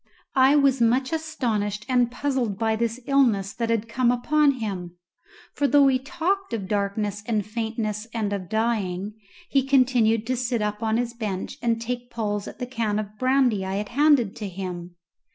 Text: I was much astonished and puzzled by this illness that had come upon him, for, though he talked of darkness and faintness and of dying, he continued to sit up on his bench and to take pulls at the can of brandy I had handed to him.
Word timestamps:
I 0.33 0.55
was 0.55 0.81
much 0.81 1.13
astonished 1.13 1.85
and 1.87 2.09
puzzled 2.09 2.57
by 2.57 2.75
this 2.75 2.99
illness 3.05 3.53
that 3.53 3.69
had 3.69 3.87
come 3.87 4.09
upon 4.11 4.53
him, 4.53 4.95
for, 5.53 5.67
though 5.67 5.85
he 5.89 5.99
talked 5.99 6.53
of 6.53 6.67
darkness 6.67 7.21
and 7.27 7.45
faintness 7.45 8.07
and 8.11 8.33
of 8.33 8.49
dying, 8.49 9.13
he 9.49 9.61
continued 9.61 10.25
to 10.25 10.35
sit 10.35 10.59
up 10.63 10.81
on 10.81 10.97
his 10.97 11.13
bench 11.13 11.59
and 11.61 11.79
to 11.79 11.85
take 11.85 12.09
pulls 12.09 12.47
at 12.47 12.57
the 12.57 12.65
can 12.65 12.97
of 12.97 13.15
brandy 13.19 13.63
I 13.63 13.75
had 13.75 13.89
handed 13.89 14.35
to 14.37 14.49
him. 14.49 14.95